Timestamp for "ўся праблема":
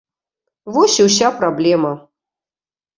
1.09-1.95